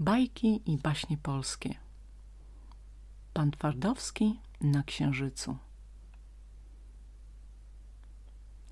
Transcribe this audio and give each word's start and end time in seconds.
Bajki 0.00 0.62
i 0.66 0.78
baśnie 0.78 1.16
polskie 1.18 1.74
Pan 3.32 3.50
Twardowski 3.50 4.40
na 4.60 4.82
Księżycu 4.82 5.56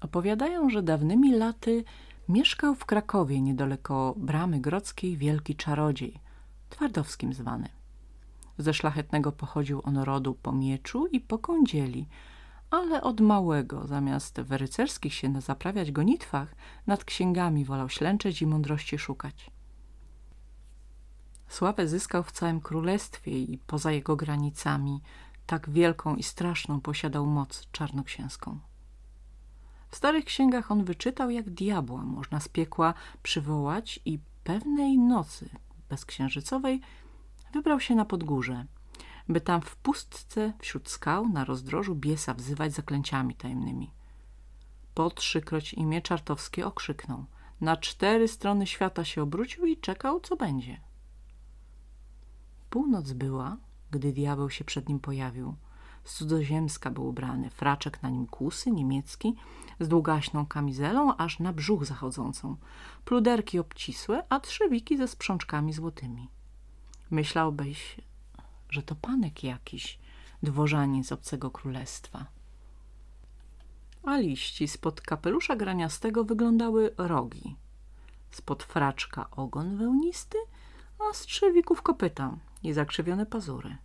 Opowiadają, 0.01 0.71
że 0.71 0.83
dawnymi 0.83 1.35
laty 1.35 1.85
mieszkał 2.29 2.75
w 2.75 2.85
Krakowie 2.85 3.41
niedaleko 3.41 4.15
Bramy 4.17 4.61
Grodzkiej 4.61 5.17
wielki 5.17 5.57
czarodziej, 5.57 6.21
Twardowskim 6.71 7.35
zwany. 7.35 7.69
Ze 8.59 8.75
szlachetnego 8.75 9.33
pochodził 9.33 9.81
on 9.85 9.99
rodu 9.99 10.35
po 10.35 10.53
mieczu 10.53 11.07
i 11.07 11.21
po 11.21 11.39
kądzieli, 11.39 12.09
ale 12.71 13.03
od 13.03 13.21
małego, 13.21 13.87
zamiast 13.87 14.41
w 14.41 14.53
rycerskich 14.53 15.15
się 15.15 15.41
zaprawiać 15.41 15.93
gonitwach, 15.93 16.55
nad 16.87 17.05
księgami 17.05 17.65
wolał 17.65 17.89
ślęczeć 17.89 18.43
i 18.43 18.47
mądrości 18.47 18.99
szukać. 18.99 19.58
Sławę 21.49 21.89
zyskał 21.89 22.23
w 22.23 22.33
całym 22.33 22.61
królestwie 22.61 23.39
i 23.39 23.59
poza 23.59 23.93
jego 23.93 24.17
granicami. 24.17 25.01
Tak 25.47 25.71
wielką 25.71 26.17
i 26.17 26.23
straszną 26.23 26.81
posiadał 26.81 27.27
moc 27.27 27.69
czarnoksięską. 27.73 28.59
W 29.89 29.97
starych 29.97 30.25
księgach 30.25 30.71
on 30.71 30.85
wyczytał, 30.85 31.31
jak 31.31 31.51
diabła 31.51 32.03
można 32.03 32.41
z 32.41 32.49
piekła 32.49 32.95
przywołać 33.23 34.01
i 34.05 34.19
pewnej 34.45 34.99
nocy 34.99 35.49
bezksiężycowej 35.89 36.81
wybrał 37.53 37.81
się 37.81 37.95
na 37.95 38.05
podgórze, 38.05 38.67
by 39.29 39.41
tam 39.41 39.61
w 39.63 39.77
pustce 39.77 40.53
wśród 40.59 40.89
skał 40.89 41.29
na 41.29 41.45
rozdrożu 41.45 41.95
biesa 41.95 42.35
wzywać 42.35 42.73
zaklęciami 42.73 43.35
tajemnymi. 43.35 43.91
Po 44.95 45.11
trzykroć 45.11 45.75
imię 45.75 46.03
czartowskie 46.03 46.67
okrzyknął. 46.67 47.25
Na 47.61 47.77
cztery 47.77 48.29
strony 48.29 48.67
świata 48.67 49.05
się 49.05 49.23
obrócił 49.23 49.67
i 49.67 49.77
czekał, 49.77 50.21
co 50.21 50.37
będzie. 50.37 50.81
Północ 52.71 53.13
była, 53.13 53.57
gdy 53.91 54.13
diabeł 54.13 54.51
się 54.51 54.65
przed 54.65 54.89
nim 54.89 55.01
pojawił. 55.01 55.55
Z 56.05 56.15
cudzoziemska 56.15 56.91
był 56.91 57.07
ubrany, 57.07 57.51
fraczek 57.51 58.03
na 58.03 58.11
nim 58.11 58.27
kusy, 58.27 58.71
niemiecki, 58.71 59.35
z 59.81 59.89
długaśną 59.89 60.47
kamizelą, 60.47 61.17
aż 61.17 61.39
na 61.39 61.53
brzuch 61.53 61.85
zachodzącą, 61.85 62.57
pluderki 63.05 63.59
obcisłe, 63.59 64.25
a 64.29 64.41
trzewiki 64.41 64.97
ze 64.97 65.09
sprzączkami 65.09 65.73
złotymi. 65.73 66.29
Myślałbyś, 67.11 67.97
że 68.71 68.83
to 68.83 68.95
panek 68.95 69.45
jakiś, 69.45 69.99
dworzanin 70.43 71.05
z 71.05 71.13
obcego 71.13 71.51
królestwa. 71.51 72.27
A 74.03 74.17
liści 74.17 74.69
spod 74.69 75.01
kapelusza 75.01 75.57
graniastego 75.57 76.25
wyglądały 76.25 76.95
rogi, 76.99 77.57
spod 78.31 78.63
fraczka 78.63 79.31
ogon 79.31 79.77
wełnisty, 79.77 80.39
a 80.99 81.15
z 81.15 81.21
trzewików 81.21 81.83
kopyta 81.83 82.37
i 82.69 82.73
zakrzywione 82.73 83.27
pazury. 83.27 83.77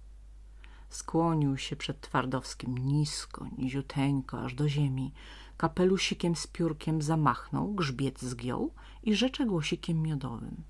Skłonił 0.89 1.57
się 1.57 1.75
przed 1.75 2.01
Twardowskim 2.01 2.77
nisko, 2.77 3.47
niziuteńko, 3.57 4.41
aż 4.41 4.53
do 4.53 4.69
ziemi. 4.69 5.13
Kapelusikiem 5.57 6.35
z 6.35 6.47
piórkiem 6.47 7.01
zamachnął, 7.01 7.73
grzbiet 7.73 8.21
zgiął 8.21 8.73
i 9.03 9.15
rzecze 9.15 9.45
głosikiem 9.45 10.01
miodowym. 10.01 10.63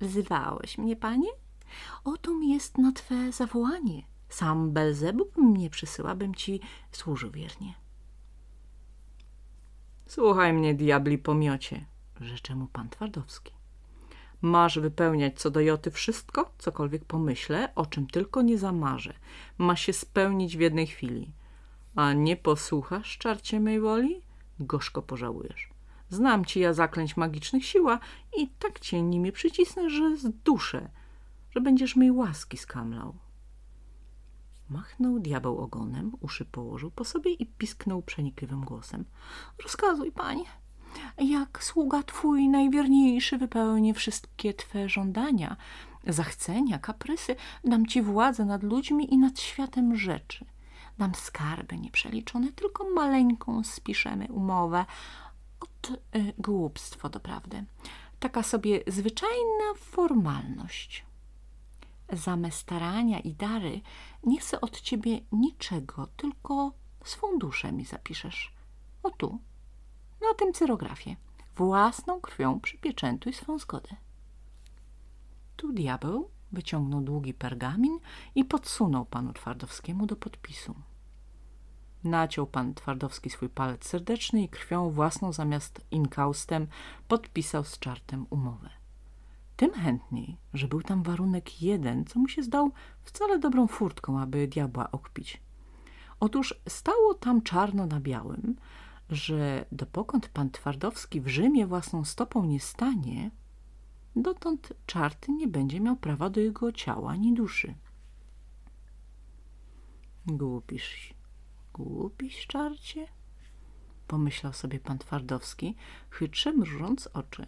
Wzywałeś 0.00 0.78
mnie, 0.78 0.96
panie? 0.96 1.28
Oto 2.04 2.34
mi 2.34 2.52
jest 2.52 2.78
na 2.78 2.92
twe 2.92 3.32
zawołanie. 3.32 4.02
Sam 4.28 4.72
Belzebub 4.72 5.36
mnie 5.36 5.70
przysyła, 5.70 6.14
bym 6.14 6.34
ci 6.34 6.60
służył 6.92 7.30
wiernie. 7.30 7.74
Słuchaj 10.06 10.52
mnie, 10.52 10.74
diabli 10.74 11.18
pomiocie, 11.18 11.86
rzecze 12.20 12.54
mu 12.54 12.66
pan 12.66 12.88
Twardowski. 12.88 13.52
Masz 14.44 14.78
wypełniać 14.78 15.40
co 15.40 15.50
do 15.50 15.60
joty 15.60 15.90
wszystko, 15.90 16.52
cokolwiek 16.58 17.04
pomyślę, 17.04 17.74
o 17.74 17.86
czym 17.86 18.06
tylko 18.06 18.42
nie 18.42 18.58
zamarzę. 18.58 19.14
Ma 19.58 19.76
się 19.76 19.92
spełnić 19.92 20.56
w 20.56 20.60
jednej 20.60 20.86
chwili. 20.86 21.32
A 21.94 22.12
nie 22.12 22.36
posłuchasz, 22.36 23.18
czarcie 23.18 23.60
mej 23.60 23.80
woli? 23.80 24.22
Gorzko 24.60 25.02
pożałujesz. 25.02 25.70
Znam 26.10 26.44
ci 26.44 26.60
ja 26.60 26.72
zaklęć 26.72 27.16
magicznych 27.16 27.66
siła 27.66 27.98
i 28.38 28.48
tak 28.48 28.80
cię 28.80 29.02
nimi 29.02 29.32
przycisnę, 29.32 29.90
że 29.90 30.16
zduszę, 30.16 30.90
że 31.50 31.60
będziesz 31.60 31.96
mej 31.96 32.10
łaski 32.10 32.56
skamlał. 32.56 33.14
Machnął 34.70 35.18
diabeł 35.18 35.58
ogonem, 35.58 36.12
uszy 36.20 36.44
położył 36.44 36.90
po 36.90 37.04
sobie 37.04 37.30
i 37.30 37.46
pisknął 37.46 38.02
przenikliwym 38.02 38.64
głosem. 38.64 39.04
Rozkazuj, 39.62 40.12
panie, 40.12 40.44
jak 41.18 41.64
sługa 41.64 42.02
twój 42.02 42.48
najwierniejszy 42.48 43.38
wypełni 43.38 43.94
wszystkie 43.94 44.54
twe 44.54 44.88
żądania, 44.88 45.56
zachcenia, 46.06 46.78
kaprysy, 46.78 47.36
dam 47.64 47.86
ci 47.86 48.02
władzę 48.02 48.44
nad 48.44 48.62
ludźmi 48.62 49.14
i 49.14 49.18
nad 49.18 49.40
światem 49.40 49.96
rzeczy. 49.96 50.44
Dam 50.98 51.14
skarby 51.14 51.78
nieprzeliczone, 51.78 52.52
tylko 52.52 52.90
maleńką 52.90 53.64
spiszemy 53.64 54.26
umowę. 54.30 54.84
Ot 55.60 55.90
y, 55.90 56.32
głupstwo 56.38 57.08
doprawdy. 57.08 57.64
Taka 58.20 58.42
sobie 58.42 58.80
zwyczajna 58.86 59.74
formalność. 59.76 61.04
Za 62.12 62.36
me 62.36 62.50
starania 62.50 63.20
i 63.20 63.32
dary 63.32 63.80
nie 64.24 64.40
chcę 64.40 64.60
od 64.60 64.80
ciebie 64.80 65.20
niczego, 65.32 66.08
tylko 66.16 66.72
swą 67.04 67.38
duszę 67.38 67.72
mi 67.72 67.84
zapiszesz. 67.84 68.52
O 69.02 69.10
tu, 69.10 69.38
na 70.28 70.34
tym 70.34 70.52
cyrografie. 70.52 71.16
Własną 71.56 72.20
krwią 72.20 72.60
przypieczętuj 72.60 73.32
swą 73.32 73.58
zgodę. 73.58 73.96
Tu 75.56 75.72
diabeł 75.72 76.30
wyciągnął 76.52 77.00
długi 77.00 77.34
pergamin 77.34 77.98
i 78.34 78.44
podsunął 78.44 79.04
panu 79.04 79.32
Twardowskiemu 79.32 80.06
do 80.06 80.16
podpisu. 80.16 80.74
Naciął 82.04 82.46
pan 82.46 82.74
Twardowski 82.74 83.30
swój 83.30 83.48
palec 83.48 83.86
serdeczny 83.86 84.42
i 84.42 84.48
krwią 84.48 84.90
własną 84.90 85.32
zamiast 85.32 85.80
inkaustem 85.90 86.66
podpisał 87.08 87.64
z 87.64 87.78
czartem 87.78 88.26
umowę. 88.30 88.70
Tym 89.56 89.72
chętniej, 89.72 90.36
że 90.54 90.68
był 90.68 90.82
tam 90.82 91.02
warunek 91.02 91.62
jeden, 91.62 92.04
co 92.04 92.18
mu 92.18 92.28
się 92.28 92.42
zdał 92.42 92.70
wcale 93.02 93.38
dobrą 93.38 93.66
furtką, 93.66 94.20
aby 94.20 94.48
diabła 94.48 94.90
okpić. 94.90 95.42
Otóż 96.20 96.54
stało 96.68 97.14
tam 97.14 97.42
czarno 97.42 97.86
na 97.86 98.00
białym, 98.00 98.56
że 99.10 99.66
dopokąd 99.72 100.28
pan 100.28 100.50
Twardowski 100.50 101.20
w 101.20 101.28
Rzymie 101.28 101.66
własną 101.66 102.04
stopą 102.04 102.44
nie 102.44 102.60
stanie, 102.60 103.30
dotąd 104.16 104.72
czarty 104.86 105.32
nie 105.32 105.48
będzie 105.48 105.80
miał 105.80 105.96
prawa 105.96 106.30
do 106.30 106.40
jego 106.40 106.72
ciała 106.72 107.10
ani 107.10 107.34
duszy. 107.34 107.74
Głupisz, 110.26 111.14
głupisz, 111.72 112.46
czarcie? 112.46 113.06
Pomyślał 114.06 114.52
sobie 114.52 114.80
pan 114.80 114.98
Twardowski, 114.98 115.74
chytrze 116.10 116.52
mrużąc 116.52 117.06
oczy. 117.06 117.46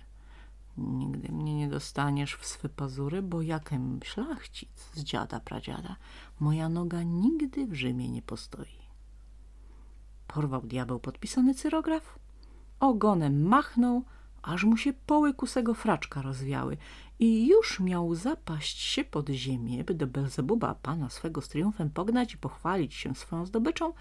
Nigdy 0.79 1.33
mnie 1.33 1.55
nie 1.55 1.69
dostaniesz 1.69 2.37
w 2.37 2.47
swe 2.47 2.69
pazury, 2.69 3.23
bo 3.23 3.43
jakem 3.43 4.01
szlachcic 4.05 4.91
z 4.95 5.03
dziada 5.03 5.41
pradziada, 5.41 5.97
moja 6.41 6.69
noga 6.69 7.03
nigdy 7.03 7.67
w 7.67 7.75
Rzymie 7.75 8.09
nie 8.09 8.23
postoi. 8.23 8.86
Porwał 10.27 10.63
diabeł 10.63 11.01
podpisany 11.01 11.55
cyrograf, 11.55 12.19
ogonem 12.81 13.43
machnął, 13.43 14.05
aż 14.43 14.65
mu 14.65 14.77
się 14.77 14.93
poły 14.93 15.35
kusego 15.35 15.75
fraczka 15.75 16.23
rozwiały 16.23 16.77
i 17.19 17.47
już 17.47 17.81
miał 17.81 18.15
zapaść 18.15 18.81
się 18.81 19.05
pod 19.05 19.29
ziemię, 19.29 19.85
by 19.85 19.95
do 19.95 20.07
Belzebuba 20.07 20.75
pana 20.75 21.11
swego 21.11 21.43
z 21.43 21.49
triumfem 21.49 21.91
pognać 21.91 22.35
i 22.35 22.39
pochwalić 22.39 22.95
się 22.95 23.15
swoją 23.15 23.47
zdobyczą, 23.47 23.93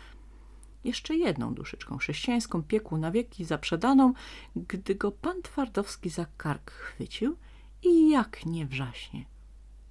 jeszcze 0.84 1.16
jedną 1.16 1.54
duszyczką 1.54 1.98
chrześcijańską 1.98 2.64
piekł 2.64 2.98
na 2.98 3.12
wieki 3.12 3.46
zaprzedaną, 3.46 4.14
gdy 4.56 4.96
go 4.96 5.12
pan 5.12 5.42
Twardowski 5.42 6.10
za 6.10 6.26
kark 6.38 6.72
chwycił 6.72 7.38
i 7.84 8.10
jak 8.10 8.46
nie 8.46 8.66
wrzaśnie. 8.66 9.26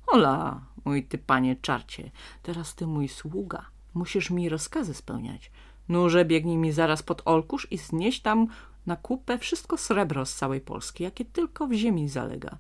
Ola, 0.07 0.61
mój 0.85 1.05
ty 1.05 1.19
panie 1.19 1.57
czarcie, 1.57 2.11
teraz 2.43 2.75
ty 2.75 2.87
mój 2.87 3.09
sługa, 3.09 3.67
musisz 3.95 4.31
mi 4.31 4.49
rozkazy 4.49 4.95
spełniać. 4.95 5.51
Nurze 5.89 6.25
biegnij 6.25 6.57
mi 6.57 6.73
zaraz 6.73 7.03
pod 7.03 7.23
Olkusz 7.25 7.67
i 7.71 7.79
znieść 7.79 8.23
tam 8.23 8.47
na 8.87 8.97
kupę 8.97 9.39
wszystko 9.39 9.79
srebro 9.79 10.27
z 10.27 10.35
całej 10.35 10.61
Polski, 10.61 11.05
jakie 11.05 11.25
tylko 11.25 11.67
w 11.67 11.73
ziemi 11.73 12.09
zalega. 12.09 12.59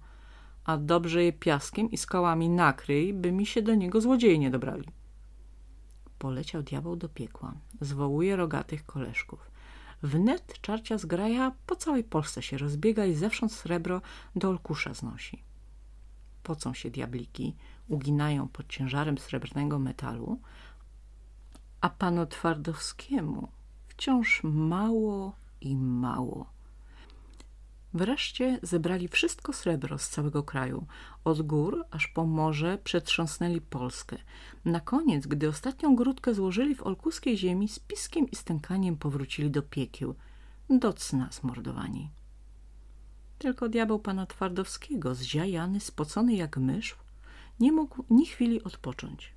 A 0.64 0.76
dobrze 0.76 1.24
je 1.24 1.32
piaskiem 1.32 1.90
i 1.90 1.96
skałami 1.96 2.48
nakryj, 2.48 3.14
by 3.14 3.32
mi 3.32 3.46
się 3.46 3.62
do 3.62 3.74
niego 3.74 4.00
złodzieje 4.00 4.38
nie 4.38 4.50
dobrali. 4.50 4.88
Poleciał 6.18 6.62
diabeł 6.62 6.96
do 6.96 7.08
piekła. 7.08 7.54
Zwołuje 7.80 8.36
rogatych 8.36 8.86
koleżków. 8.86 9.50
Wnet 10.02 10.60
czarcia 10.60 10.98
zgraja 10.98 11.52
po 11.66 11.76
całej 11.76 12.04
Polsce 12.04 12.42
się 12.42 12.58
rozbiega 12.58 13.04
i 13.04 13.14
zewsząd 13.14 13.52
srebro 13.52 14.00
do 14.36 14.48
Olkusza 14.48 14.94
znosi. 14.94 15.42
Pocą 16.42 16.74
się 16.74 16.90
diabliki, 16.90 17.56
uginają 17.88 18.48
pod 18.48 18.68
ciężarem 18.68 19.18
srebrnego 19.18 19.78
metalu, 19.78 20.40
a 21.84 21.88
panu 21.88 22.26
Twardowskiemu 22.26 23.48
wciąż 23.88 24.40
mało 24.44 25.36
i 25.60 25.76
mało. 25.76 26.52
Wreszcie 27.94 28.58
zebrali 28.62 29.08
wszystko 29.08 29.52
srebro 29.52 29.98
z 29.98 30.08
całego 30.08 30.42
kraju. 30.42 30.86
Od 31.24 31.42
gór 31.42 31.84
aż 31.90 32.06
po 32.08 32.26
morze 32.26 32.78
przetrząsnęli 32.84 33.60
Polskę. 33.60 34.16
Na 34.64 34.80
koniec, 34.80 35.26
gdy 35.26 35.48
ostatnią 35.48 35.96
grudkę 35.96 36.34
złożyli 36.34 36.74
w 36.74 36.82
olkuskiej 36.82 37.38
ziemi, 37.38 37.68
z 37.68 37.78
piskiem 37.78 38.30
i 38.30 38.36
stękaniem 38.36 38.96
powrócili 38.96 39.50
do 39.50 39.62
piekieł, 39.62 40.14
do 40.70 40.92
cna 40.92 41.28
zmordowani. 41.32 42.10
Tylko 43.38 43.68
diabeł 43.68 43.98
pana 43.98 44.26
Twardowskiego, 44.26 45.14
zziajany, 45.14 45.80
spocony 45.80 46.34
jak 46.34 46.56
mysz, 46.56 46.96
nie 47.60 47.72
mógł 47.72 48.04
ni 48.10 48.26
chwili 48.26 48.62
odpocząć. 48.62 49.33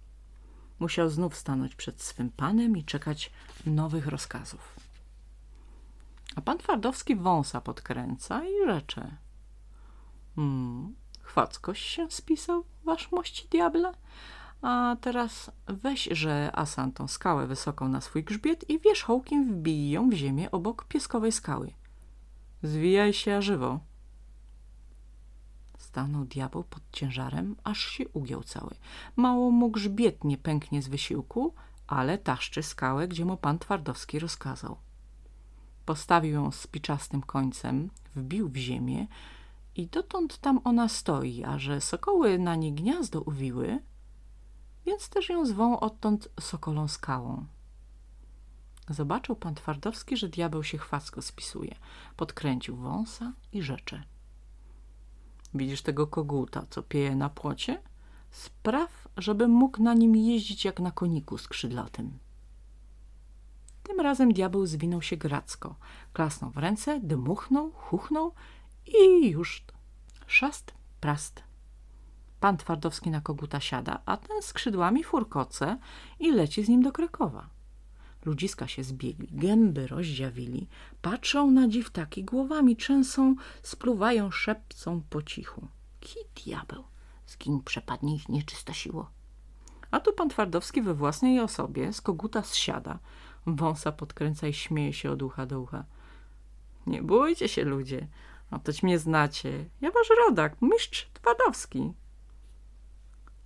Musiał 0.80 1.10
znów 1.10 1.36
stanąć 1.36 1.76
przed 1.76 2.02
swym 2.02 2.30
panem 2.32 2.78
i 2.78 2.84
czekać 2.84 3.32
nowych 3.66 4.08
rozkazów. 4.08 4.76
A 6.36 6.42
pan 6.42 6.58
Twardowski 6.58 7.16
wąsa 7.16 7.62
podkręca 7.62 8.46
i 8.46 8.66
rzecze. 8.66 9.18
Hmm, 10.36 10.96
chwackoś 11.22 11.82
się 11.82 12.12
spisał, 12.12 12.64
wasz 12.84 13.12
mości 13.12 13.48
diable? 13.48 13.92
A 14.62 14.96
teraz 15.02 15.52
weź, 15.68 16.10
że 16.12 16.52
Asan 16.54 16.92
tą 16.92 17.08
skałę 17.08 17.48
wysoką 17.48 17.88
na 17.88 18.02
swój 18.02 18.24
grzbiet 18.24 18.70
i 18.70 18.80
wierzchołkiem 18.80 19.54
wbij 19.54 19.90
ją 19.90 20.10
w 20.10 20.14
ziemię 20.14 20.52
obok 20.52 20.86
pieskowej 20.86 21.32
skały. 21.32 21.74
Zwijaj 22.64 23.14
się 23.14 23.36
a 23.36 23.42
żywo. 23.42 23.80
Stanął 25.98 26.26
diabeł 26.26 26.64
pod 26.64 26.84
ciężarem, 26.92 27.56
aż 27.64 27.80
się 27.80 28.10
ugiął 28.10 28.44
cały. 28.44 28.76
Mało 29.16 29.52
mu 29.52 29.70
grzbiet 29.70 30.24
nie 30.24 30.38
pęknie 30.38 30.82
z 30.82 30.88
wysiłku, 30.88 31.54
ale 31.88 32.18
taszczy 32.18 32.64
skałę, 32.64 33.08
gdzie 33.08 33.26
mu 33.26 33.38
pan 33.38 33.60
Twardowski 33.60 34.20
rozkazał. 34.20 34.78
Postawił 35.86 36.34
ją 36.34 36.52
spiczastym 36.52 37.22
końcem, 37.22 37.90
wbił 38.16 38.50
w 38.50 38.56
ziemię 38.56 39.08
i 39.76 39.88
dotąd 39.88 40.38
tam 40.38 40.60
ona 40.64 40.88
stoi, 40.88 41.44
a 41.44 41.60
że 41.60 41.82
sokoły 41.82 42.40
na 42.40 42.56
nie 42.56 42.74
gniazdo 42.74 43.22
uwiły, 43.22 43.80
więc 44.86 45.10
też 45.10 45.30
ją 45.30 45.46
zwą 45.46 45.80
odtąd 45.80 46.30
sokolą 46.40 46.88
skałą. 46.88 47.46
Zobaczył 48.90 49.36
pan 49.36 49.56
Twardowski, 49.56 50.18
że 50.18 50.30
diabeł 50.30 50.64
się 50.64 50.78
chwacko 50.78 51.22
spisuje. 51.22 51.76
Podkręcił 52.18 52.76
wąsa 52.76 53.34
i 53.52 53.62
rzecze. 53.62 54.04
Widzisz 55.58 55.82
tego 55.82 56.08
koguta, 56.08 56.64
co 56.70 56.84
pieje 56.84 57.16
na 57.16 57.30
płocie? 57.30 57.82
Spraw, 58.32 59.08
żebym 59.18 59.52
mógł 59.52 59.84
na 59.84 59.94
nim 59.94 60.16
jeździć 60.16 60.66
jak 60.66 60.80
na 60.80 60.92
koniku 60.92 61.38
skrzydlatym. 61.38 62.20
Tym 63.84 64.00
razem 64.00 64.34
diabeł 64.34 64.66
zwinął 64.66 65.02
się 65.02 65.18
gracko. 65.18 65.76
Klasnął 66.14 66.52
w 66.52 66.58
ręce, 66.58 67.00
dmuchnął, 67.00 67.72
chuchnął 67.72 68.34
i 68.86 69.30
już 69.30 69.64
szast, 70.28 70.74
prast. 71.02 71.44
Pan 72.40 72.58
Twardowski 72.58 73.12
na 73.12 73.22
koguta 73.22 73.60
siada, 73.60 74.02
a 74.06 74.18
ten 74.18 74.42
skrzydłami 74.42 75.04
furkoce 75.04 75.78
i 76.20 76.32
leci 76.32 76.64
z 76.64 76.70
nim 76.70 76.82
do 76.82 76.92
Krakowa. 76.92 77.50
Ludziska 78.28 78.68
się 78.68 78.84
zbiegli, 78.84 79.28
gęby 79.32 79.88
rozdziawili, 79.88 80.68
patrzą 81.02 81.52
na 81.52 81.68
dziwtaki, 81.68 82.24
głowami 82.24 82.76
trzęsą, 82.76 83.36
spluwają, 83.64 84.32
szepcą 84.32 85.02
po 85.10 85.22
cichu. 85.24 85.68
Ki 86.00 86.20
diabeł, 86.36 86.84
zgiń 87.28 87.62
przepadnie 87.66 88.16
ich 88.16 88.30
nieczysta 88.30 88.74
siło. 88.74 89.10
A 89.92 90.00
tu 90.00 90.14
pan 90.14 90.30
Twardowski 90.30 90.82
we 90.82 90.94
własnej 90.94 91.40
osobie 91.40 91.94
z 91.94 92.02
koguta 92.02 92.44
zsiada, 92.44 93.00
wąsa 93.46 93.92
podkręca 93.92 94.48
i 94.48 94.54
śmieje 94.54 94.94
się 94.94 95.12
od 95.12 95.22
ucha 95.22 95.46
do 95.46 95.62
ucha. 95.62 95.86
Nie 96.88 97.04
bójcie 97.04 97.48
się 97.48 97.64
ludzie, 97.64 98.08
no 98.52 98.60
toć 98.60 98.84
mnie 98.84 99.00
znacie. 99.00 99.70
Ja 99.82 99.92
wasz 99.92 100.10
rodak, 100.28 100.62
mistrz 100.62 101.10
Twardowski. 101.14 101.94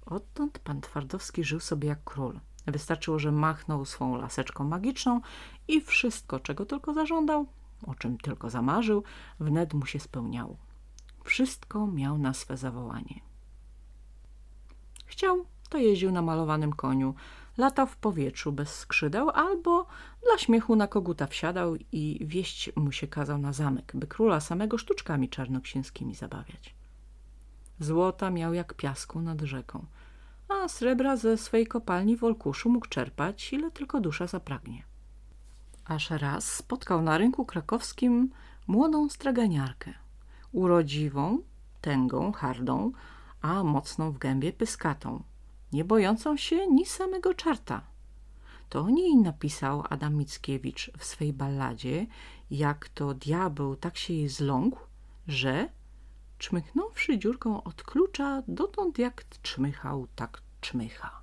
Odtąd 0.05 0.59
pan 0.59 0.81
Twardowski 0.81 1.43
żył 1.43 1.59
sobie 1.59 1.89
jak 1.89 2.03
król. 2.03 2.39
Wystarczyło, 2.65 3.19
że 3.19 3.31
machnął 3.31 3.85
swą 3.85 4.15
laseczką 4.15 4.63
magiczną 4.63 5.21
i 5.67 5.81
wszystko, 5.81 6.39
czego 6.39 6.65
tylko 6.65 6.93
zażądał, 6.93 7.45
o 7.87 7.95
czym 7.95 8.17
tylko 8.17 8.49
zamarzył, 8.49 9.03
wnet 9.39 9.73
mu 9.73 9.85
się 9.85 9.99
spełniało. 9.99 10.57
Wszystko 11.23 11.87
miał 11.87 12.17
na 12.17 12.33
swe 12.33 12.57
zawołanie. 12.57 13.19
Chciał, 15.05 15.45
to 15.69 15.77
jeździł 15.77 16.11
na 16.11 16.21
malowanym 16.21 16.73
koniu, 16.73 17.15
latał 17.57 17.87
w 17.87 17.97
powietrzu 17.97 18.51
bez 18.51 18.75
skrzydeł 18.75 19.29
albo 19.29 19.85
dla 20.23 20.37
śmiechu 20.37 20.75
na 20.75 20.87
koguta 20.87 21.27
wsiadał 21.27 21.75
i 21.91 22.19
wieść 22.21 22.71
mu 22.75 22.91
się 22.91 23.07
kazał 23.07 23.37
na 23.37 23.53
zamek, 23.53 23.91
by 23.95 24.07
króla 24.07 24.39
samego 24.39 24.77
sztuczkami 24.77 25.29
czarnoksięskimi 25.29 26.15
zabawiać. 26.15 26.75
Złota 27.79 28.29
miał 28.29 28.53
jak 28.53 28.73
piasku 28.73 29.21
nad 29.21 29.41
rzeką– 29.41 29.85
a 30.51 30.68
srebra 30.68 31.18
ze 31.18 31.38
swej 31.38 31.68
kopalni 31.68 32.18
w 32.18 32.24
Olkuszu 32.24 32.69
mógł 32.69 32.88
czerpać, 32.88 33.53
ile 33.53 33.71
tylko 33.71 34.01
dusza 34.01 34.27
zapragnie. 34.27 34.83
Aż 35.86 36.09
raz 36.09 36.53
spotkał 36.53 37.01
na 37.01 37.18
rynku 37.18 37.45
krakowskim 37.45 38.30
młodą 38.68 39.09
straganiarkę, 39.09 39.94
urodziwą, 40.51 41.39
tęgą, 41.81 42.31
hardą, 42.31 42.92
a 43.42 43.63
mocną 43.63 44.12
w 44.12 44.18
gębie 44.18 44.53
pyskatą, 44.53 45.24
nie 45.74 45.86
bojącą 45.86 46.38
się 46.38 46.68
ni 46.68 46.86
samego 46.86 47.33
czarta. 47.33 47.81
To 48.69 48.81
o 48.81 48.89
niej 48.89 49.15
napisał 49.18 49.83
Adam 49.89 50.15
Mickiewicz 50.15 50.92
w 50.98 51.06
swej 51.06 51.33
balladzie, 51.33 52.07
jak 52.51 52.89
to 52.89 53.13
diabeł 53.13 53.75
tak 53.75 53.98
się 53.98 54.13
jej 54.13 54.30
zląkł, 54.30 54.80
że 55.27 55.69
czmychnąwszy 56.41 57.19
dziurką 57.19 57.63
od 57.63 57.83
klucza, 57.83 58.43
dotąd 58.47 58.99
jak 58.99 59.25
czmychał, 59.41 60.07
tak 60.15 60.41
czmycha. 60.61 61.21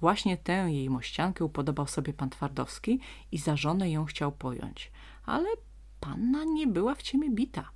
Właśnie 0.00 0.36
tę 0.36 0.52
jej 0.52 0.90
mościankę 0.90 1.44
upodobał 1.44 1.86
sobie 1.86 2.12
pan 2.12 2.30
Twardowski 2.30 3.00
i 3.32 3.38
za 3.38 3.56
żonę 3.56 3.90
ją 3.90 4.04
chciał 4.04 4.32
pojąć, 4.32 4.92
ale 5.24 5.48
panna 6.00 6.44
nie 6.44 6.66
była 6.66 6.94
w 6.94 7.02
ciemię 7.02 7.30
bita. 7.30 7.70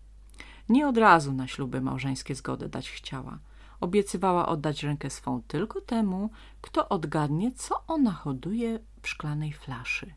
Nie 0.69 0.89
od 0.89 0.99
razu 0.99 1.33
na 1.33 1.47
śluby 1.47 1.81
małżeńskie 1.81 2.35
zgodę 2.35 2.69
dać 2.69 2.91
chciała. 2.91 3.39
Obiecywała 3.81 4.49
oddać 4.49 4.83
rękę 4.83 5.11
swą 5.11 5.43
tylko 5.43 5.81
temu, 5.81 6.31
kto 6.61 6.89
odgadnie, 6.89 7.53
co 7.53 7.87
ona 7.87 8.12
hoduje 8.12 8.79
w 9.03 9.09
szklanej 9.09 9.53
flaszy. 9.53 10.15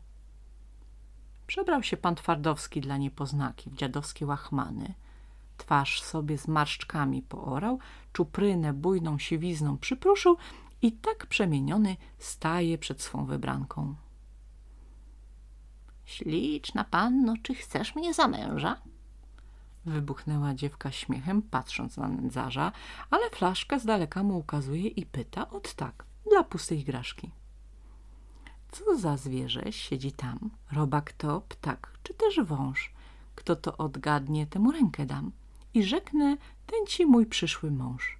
Przebrał 1.46 1.82
się 1.82 1.96
pan 1.96 2.14
Twardowski 2.14 2.80
dla 2.80 2.96
niepoznaki 2.96 3.70
w 3.70 3.76
dziadowskie 3.76 4.26
łachmany– 4.26 4.94
Twarz 5.58 6.02
sobie 6.02 6.38
z 6.38 6.48
marszczkami 6.48 7.22
poorał, 7.22 7.78
czuprynę 8.12 8.72
bujną 8.72 9.18
siwizną 9.18 9.78
przypruszył 9.78 10.36
i 10.82 10.92
tak 10.92 11.26
przemieniony 11.26 11.96
staje 12.18 12.78
przed 12.78 13.02
swą 13.02 13.26
wybranką. 13.26 13.94
Śliczna 16.04 16.84
panno, 16.84 17.34
czy 17.42 17.54
chcesz 17.54 17.94
mnie 17.94 18.14
za 18.14 18.28
męża? 18.28 18.76
Wybuchnęła 19.84 20.54
dziewka 20.54 20.92
śmiechem, 20.92 21.42
patrząc 21.42 21.96
na 21.96 22.08
nędzarza, 22.08 22.72
ale 23.10 23.30
flaszka 23.30 23.78
z 23.78 23.84
daleka 23.84 24.22
mu 24.22 24.38
ukazuje 24.38 24.88
i 24.88 25.06
pyta 25.06 25.50
od 25.50 25.74
tak, 25.74 26.04
dla 26.30 26.44
pustej 26.44 26.84
graszki. 26.84 27.30
Co 28.70 28.98
za 28.98 29.16
zwierzę 29.16 29.72
siedzi 29.72 30.12
tam? 30.12 30.50
Robak 30.72 31.12
to, 31.12 31.40
ptak, 31.40 31.98
czy 32.02 32.14
też 32.14 32.40
wąż? 32.44 32.92
Kto 33.34 33.56
to 33.56 33.76
odgadnie, 33.76 34.46
temu 34.46 34.72
rękę 34.72 35.06
dam 35.06 35.32
i 35.78 35.84
rzeknę, 35.84 36.36
ten 36.66 36.86
ci 36.86 37.06
mój 37.06 37.26
przyszły 37.26 37.70
mąż. 37.70 38.18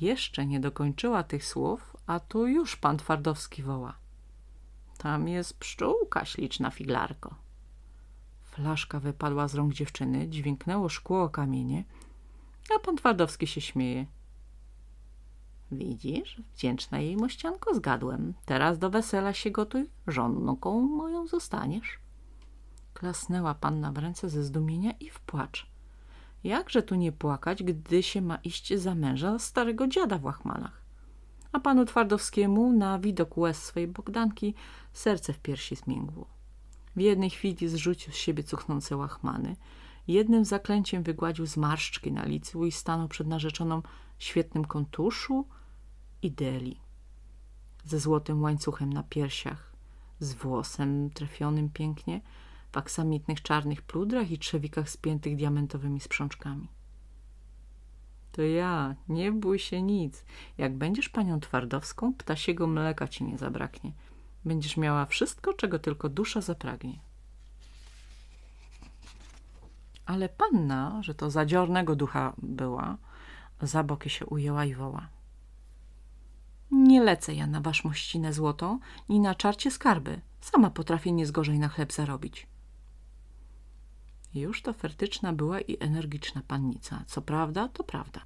Jeszcze 0.00 0.46
nie 0.46 0.60
dokończyła 0.60 1.22
tych 1.22 1.44
słów, 1.44 1.96
a 2.06 2.20
tu 2.20 2.46
już 2.46 2.76
pan 2.76 2.96
Twardowski 2.96 3.62
woła. 3.62 3.98
Tam 4.98 5.28
jest 5.28 5.58
pszczółka, 5.58 6.24
śliczna 6.24 6.70
figlarko. 6.70 7.34
Flaszka 8.44 9.00
wypadła 9.00 9.48
z 9.48 9.54
rąk 9.54 9.74
dziewczyny, 9.74 10.28
dźwięknęło 10.28 10.88
szkło 10.88 11.22
o 11.22 11.28
kamienie, 11.28 11.84
a 12.76 12.78
pan 12.78 12.96
Twardowski 12.96 13.46
się 13.46 13.60
śmieje. 13.60 14.06
Widzisz, 15.72 16.42
wdzięczna 16.54 16.98
jej 16.98 17.16
mościanko 17.16 17.74
zgadłem. 17.74 18.34
Teraz 18.44 18.78
do 18.78 18.90
wesela 18.90 19.32
się 19.32 19.50
gotuj, 19.50 19.90
żonką 20.06 20.80
moją 20.80 21.26
zostaniesz. 21.26 21.98
Klasnęła 22.98 23.54
panna 23.54 23.92
w 23.92 23.98
ręce 23.98 24.28
ze 24.28 24.44
zdumienia 24.44 24.92
i 25.00 25.10
w 25.10 25.20
płacz. 25.20 25.66
Jakże 26.44 26.82
tu 26.82 26.94
nie 26.94 27.12
płakać, 27.12 27.62
gdy 27.62 28.02
się 28.02 28.20
ma 28.20 28.36
iść 28.36 28.74
za 28.74 28.94
męża 28.94 29.38
starego 29.38 29.88
dziada 29.88 30.18
w 30.18 30.24
łachmanach? 30.24 30.82
A 31.52 31.60
panu 31.60 31.84
Twardowskiemu 31.84 32.72
na 32.72 32.98
widok 32.98 33.38
łez 33.38 33.62
swej 33.64 33.88
Bogdanki 33.88 34.54
serce 34.92 35.32
w 35.32 35.38
piersi 35.38 35.76
zmięgło. 35.76 36.26
W 36.96 37.00
jednej 37.00 37.30
chwili 37.30 37.68
zrzucił 37.68 38.12
z 38.12 38.16
siebie 38.16 38.42
cuchnące 38.42 38.96
łachmany, 38.96 39.56
jednym 40.08 40.44
zaklęciem 40.44 41.02
wygładził 41.02 41.46
zmarszczki 41.46 42.12
na 42.12 42.24
licu 42.24 42.66
i 42.66 42.72
stanął 42.72 43.08
przed 43.08 43.26
narzeczoną 43.26 43.82
świetnym 44.18 44.64
kontuszu 44.64 45.46
i 46.22 46.30
deli. 46.30 46.80
Ze 47.84 48.00
złotym 48.00 48.42
łańcuchem 48.42 48.92
na 48.92 49.02
piersiach, 49.02 49.72
z 50.20 50.34
włosem 50.34 51.10
trafionym 51.10 51.70
pięknie, 51.70 52.20
w 52.72 52.76
aksamitnych 52.76 53.42
czarnych 53.42 53.82
pludrach 53.82 54.30
i 54.30 54.38
trzewikach 54.38 54.90
spiętych 54.90 55.36
diamentowymi 55.36 56.00
sprzączkami. 56.00 56.68
To 58.32 58.42
ja, 58.42 58.94
nie 59.08 59.32
bój 59.32 59.58
się 59.58 59.82
nic. 59.82 60.24
Jak 60.58 60.76
będziesz 60.76 61.08
panią 61.08 61.40
Twardowską, 61.40 62.14
ptasiego 62.14 62.66
mleka 62.66 63.08
ci 63.08 63.24
nie 63.24 63.38
zabraknie. 63.38 63.92
Będziesz 64.44 64.76
miała 64.76 65.06
wszystko, 65.06 65.54
czego 65.54 65.78
tylko 65.78 66.08
dusza 66.08 66.40
zapragnie. 66.40 67.00
Ale 70.06 70.28
panna, 70.28 71.02
że 71.02 71.14
to 71.14 71.30
zadziornego 71.30 71.96
ducha 71.96 72.32
była, 72.38 72.96
za 73.62 73.84
boki 73.84 74.10
się 74.10 74.26
ujęła 74.26 74.64
i 74.64 74.74
woła. 74.74 75.08
Nie 76.70 77.02
lecę 77.02 77.34
ja 77.34 77.46
na 77.46 77.60
wasz 77.60 77.84
mościnę 77.84 78.32
złotą, 78.32 78.78
ni 79.08 79.20
na 79.20 79.34
czarcie 79.34 79.70
skarby. 79.70 80.20
Sama 80.40 80.70
potrafię 80.70 81.12
niezgorzej 81.12 81.58
na 81.58 81.68
chleb 81.68 81.92
zarobić. 81.92 82.46
Już 84.34 84.62
to 84.62 84.72
fertyczna 84.72 85.32
była 85.32 85.60
i 85.60 85.76
energiczna 85.80 86.42
pannica. 86.48 87.04
Co 87.06 87.22
prawda, 87.22 87.68
to 87.68 87.84
prawda. 87.84 88.20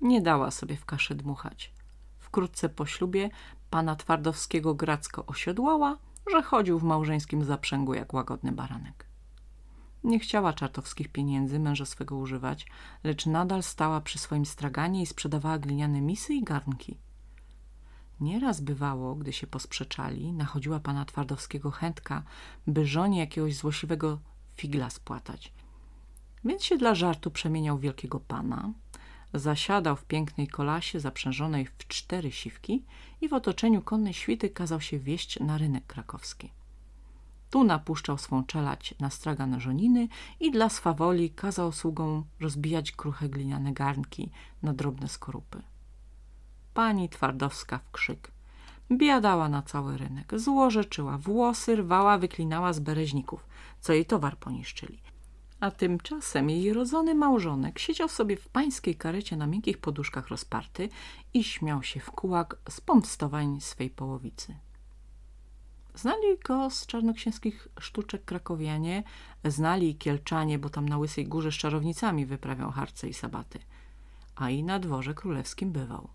Nie 0.00 0.20
dała 0.20 0.50
sobie 0.50 0.76
w 0.76 0.84
kaszę 0.84 1.14
dmuchać. 1.14 1.72
Wkrótce 2.18 2.68
po 2.68 2.86
ślubie 2.86 3.30
pana 3.70 3.96
Twardowskiego 3.96 4.74
Gracko 4.74 5.26
osiodłała, 5.26 5.98
że 6.30 6.42
chodził 6.42 6.78
w 6.78 6.84
małżeńskim 6.84 7.44
zaprzęgu 7.44 7.94
jak 7.94 8.14
łagodny 8.14 8.52
baranek. 8.52 9.06
Nie 10.04 10.18
chciała 10.18 10.52
czartowskich 10.52 11.08
pieniędzy 11.08 11.58
męża 11.58 11.86
swego 11.86 12.16
używać, 12.16 12.66
lecz 13.04 13.26
nadal 13.26 13.62
stała 13.62 14.00
przy 14.00 14.18
swoim 14.18 14.46
straganie 14.46 15.02
i 15.02 15.06
sprzedawała 15.06 15.58
gliniane 15.58 16.00
misy 16.00 16.34
i 16.34 16.44
garnki. 16.44 16.98
Nieraz 18.20 18.60
bywało, 18.60 19.14
gdy 19.14 19.32
się 19.32 19.46
posprzeczali, 19.46 20.32
nachodziła 20.32 20.80
pana 20.80 21.04
Twardowskiego 21.04 21.70
chętka, 21.70 22.22
by 22.66 22.86
żonie 22.86 23.18
jakiegoś 23.20 23.56
złośliwego 23.56 24.18
figla 24.58 24.90
spłatać. 24.90 25.52
Więc 26.44 26.64
się 26.64 26.76
dla 26.78 26.94
żartu 26.94 27.30
przemieniał 27.30 27.78
wielkiego 27.78 28.20
pana, 28.20 28.72
zasiadał 29.34 29.96
w 29.96 30.04
pięknej 30.04 30.48
kolasie 30.48 31.00
zaprzężonej 31.00 31.66
w 31.66 31.88
cztery 31.88 32.32
siwki 32.32 32.84
i 33.20 33.28
w 33.28 33.32
otoczeniu 33.32 33.82
konnej 33.82 34.14
świty 34.14 34.50
kazał 34.50 34.80
się 34.80 34.98
wieść 34.98 35.40
na 35.40 35.58
rynek 35.58 35.86
krakowski. 35.86 36.52
Tu 37.50 37.64
napuszczał 37.64 38.18
swą 38.18 38.44
czelać 38.44 38.94
na 39.00 39.10
stragan 39.10 39.60
żoniny 39.60 40.08
i 40.40 40.50
dla 40.50 40.68
swawoli 40.68 41.30
kazał 41.30 41.72
sługom 41.72 42.24
rozbijać 42.40 42.92
kruche 42.92 43.28
gliniane 43.28 43.72
garnki 43.72 44.30
na 44.62 44.72
drobne 44.72 45.08
skorupy. 45.08 45.62
Pani 46.74 47.08
Twardowska 47.08 47.78
w 47.78 47.90
krzyk. 47.90 48.37
Biadała 48.92 49.48
na 49.48 49.62
cały 49.62 49.98
rynek, 49.98 50.40
złorzeczyła, 50.40 51.18
włosy 51.18 51.76
rwała, 51.76 52.18
wyklinała 52.18 52.72
z 52.72 52.80
bereźników, 52.80 53.46
co 53.80 53.92
jej 53.92 54.06
towar 54.06 54.36
poniszczyli. 54.36 55.02
A 55.60 55.70
tymczasem 55.70 56.50
jej 56.50 56.72
rodzony 56.72 57.14
małżonek 57.14 57.78
siedział 57.78 58.08
sobie 58.08 58.36
w 58.36 58.48
pańskiej 58.48 58.94
karecie 58.94 59.36
na 59.36 59.46
miękkich 59.46 59.78
poduszkach 59.78 60.28
rozparty 60.28 60.88
i 61.34 61.44
śmiał 61.44 61.82
się 61.82 62.00
w 62.00 62.10
kułak 62.10 62.56
z 62.68 62.80
pomstowań 62.80 63.60
swej 63.60 63.90
połowicy. 63.90 64.54
Znali 65.94 66.38
go 66.44 66.70
z 66.70 66.86
czarnoksięskich 66.86 67.68
sztuczek 67.80 68.24
krakowianie, 68.24 69.02
znali 69.44 69.96
kielczanie, 69.96 70.58
bo 70.58 70.70
tam 70.70 70.88
na 70.88 70.98
Łysej 70.98 71.26
Górze 71.26 71.52
z 71.52 71.54
czarownicami 71.54 72.26
wyprawiał 72.26 72.70
harce 72.70 73.08
i 73.08 73.14
sabaty, 73.14 73.58
a 74.36 74.50
i 74.50 74.62
na 74.62 74.78
dworze 74.78 75.14
królewskim 75.14 75.72
bywał. 75.72 76.08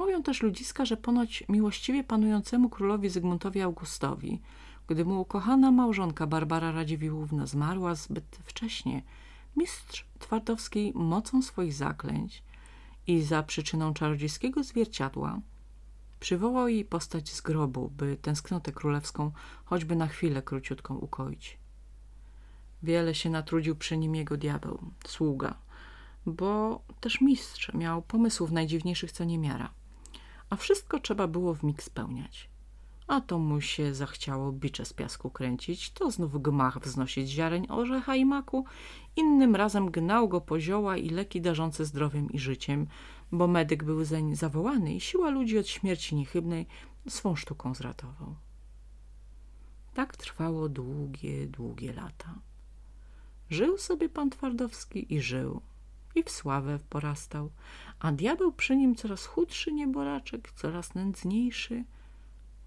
Mówią 0.00 0.22
też 0.22 0.42
ludziska, 0.42 0.84
że 0.84 0.96
ponoć 0.96 1.44
miłościwie 1.48 2.04
panującemu 2.04 2.68
królowi 2.68 3.08
Zygmuntowi 3.08 3.60
Augustowi, 3.60 4.40
gdy 4.86 5.04
mu 5.04 5.20
ukochana 5.20 5.70
małżonka 5.70 6.26
Barbara 6.26 6.72
Radziwiłłówna 6.72 7.46
zmarła 7.46 7.94
zbyt 7.94 8.38
wcześnie, 8.44 9.02
mistrz 9.56 10.06
Twardowskiej 10.18 10.92
mocą 10.94 11.42
swoich 11.42 11.74
zaklęć 11.74 12.42
i 13.06 13.22
za 13.22 13.42
przyczyną 13.42 13.94
czarodziejskiego 13.94 14.62
zwierciadła 14.62 15.40
Przywołał 16.20 16.68
jej 16.68 16.84
postać 16.84 17.30
z 17.30 17.40
grobu, 17.40 17.90
by 17.96 18.16
tęsknotę 18.22 18.72
królewską 18.72 19.32
choćby 19.64 19.96
na 19.96 20.06
chwilę 20.06 20.42
króciutką 20.42 20.96
ukoić. 20.96 21.58
Wiele 22.82 23.14
się 23.14 23.30
natrudził 23.30 23.76
przy 23.76 23.96
nim 23.96 24.14
jego 24.14 24.36
diabeł, 24.36 24.78
sługa, 25.06 25.54
bo 26.26 26.82
też 27.00 27.20
mistrz 27.20 27.74
miał 27.74 28.02
pomysłów 28.02 28.50
najdziwniejszych 28.50 29.12
co 29.12 29.24
niemiara, 29.24 29.70
a 30.50 30.56
wszystko 30.56 31.00
trzeba 31.00 31.26
było 31.26 31.54
w 31.54 31.62
mig 31.62 31.82
spełniać. 31.82 32.50
A 33.06 33.20
to 33.20 33.38
mu 33.38 33.60
się 33.60 33.94
zachciało 33.94 34.52
bicze 34.52 34.84
z 34.84 34.92
piasku 34.92 35.30
kręcić, 35.30 35.90
to 35.90 36.10
znów 36.10 36.42
gmach 36.42 36.80
wznosić 36.80 37.28
ziareń 37.28 37.66
orzecha 37.68 38.16
i 38.16 38.24
maku, 38.24 38.64
innym 39.16 39.56
razem 39.56 39.90
gnał 39.90 40.28
go 40.28 40.40
po 40.40 40.60
zioła 40.60 40.96
i 40.96 41.10
leki 41.10 41.40
darzące 41.40 41.84
zdrowiem 41.84 42.30
i 42.32 42.38
życiem, 42.38 42.86
bo 43.32 43.46
medyk 43.46 43.84
był 43.84 44.04
zeń 44.04 44.36
zawołany 44.36 44.94
i 44.94 45.00
siła 45.00 45.30
ludzi 45.30 45.58
od 45.58 45.68
śmierci 45.68 46.14
niechybnej 46.16 46.66
swą 47.08 47.36
sztuką 47.36 47.74
zratował. 47.74 48.34
Tak 49.94 50.16
trwało 50.16 50.68
długie, 50.68 51.46
długie 51.46 51.92
lata. 51.92 52.34
Żył 53.50 53.78
sobie 53.78 54.08
pan 54.08 54.30
Twardowski 54.30 55.14
i 55.14 55.20
żył, 55.20 55.60
i 56.14 56.22
w 56.22 56.30
sławę 56.30 56.78
porastał, 56.88 57.50
a 57.98 58.12
diabeł 58.12 58.52
przy 58.52 58.76
nim 58.76 58.94
coraz 58.94 59.26
chudszy 59.26 59.72
nieboraczek, 59.72 60.52
coraz 60.52 60.94
nędzniejszy, 60.94 61.84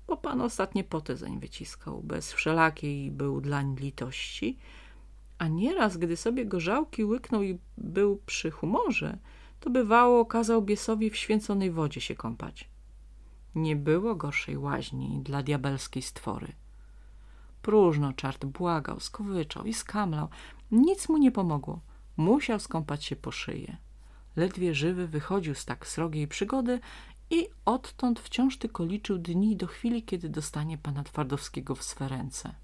bo 0.08 0.18
pan 0.18 0.42
ostatnie 0.42 0.84
poty 0.84 1.18
zeń 1.18 1.40
wyciskał, 1.40 2.02
bez 2.04 2.34
wszelakiej 2.34 3.12
był 3.12 3.42
dlań 3.42 3.76
litości, 3.80 4.58
a 5.38 5.48
nieraz, 5.48 5.98
gdy 5.98 6.18
sobie 6.18 6.46
gorzałki 6.46 7.06
łyknął 7.06 7.44
i 7.44 7.60
był 7.78 8.22
przy 8.26 8.52
humorze, 8.52 9.18
to 9.60 9.70
bywało 9.70 10.26
kazał 10.26 10.62
biesowi 10.62 11.10
w 11.10 11.18
święconej 11.18 11.72
wodzie 11.72 12.02
się 12.02 12.16
kąpać. 12.16 12.70
Nie 13.56 13.76
było 13.76 14.16
gorszej 14.16 14.58
łaźni 14.58 15.22
dla 15.24 15.44
diabelskiej 15.44 16.04
stwory. 16.04 16.54
Próżno 17.62 18.14
czart 18.14 18.46
błagał, 18.46 19.00
skowyczał 19.00 19.66
i 19.66 19.74
skamlał. 19.74 20.28
Nic 20.72 21.10
mu 21.10 21.18
nie 21.18 21.32
pomogło. 21.32 21.80
Musiał 22.18 22.60
skąpać 22.60 23.06
się 23.06 23.16
po 23.16 23.32
szyję. 23.32 23.78
Ledwie 24.36 24.76
żywy 24.76 25.08
wychodził 25.08 25.56
z 25.56 25.66
tak 25.66 25.88
srogiej 25.88 26.28
przygody 26.28 26.80
i 27.30 27.48
odtąd 27.66 28.20
wciąż 28.20 28.58
tylko 28.58 28.86
liczył 28.86 29.18
dni 29.18 29.56
do 29.56 29.68
chwili, 29.68 30.04
kiedy 30.04 30.30
dostanie 30.30 30.78
pana 30.78 31.04
Twardowskiego 31.04 31.76
w 31.76 31.84
swe 31.84 32.08
ręce. 32.08 32.56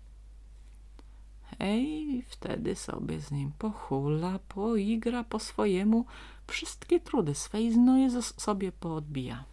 Ej, 1.60 2.24
wtedy 2.28 2.76
sobie 2.76 3.20
z 3.20 3.32
nim 3.32 3.52
pochula, 3.52 4.40
poigra 4.48 5.24
po 5.24 5.40
swojemu, 5.40 6.06
wszystkie 6.48 7.00
trudy 7.00 7.36
swej 7.36 7.74
znoje 7.74 8.22
sobie 8.22 8.72
poodbija. 8.72 9.44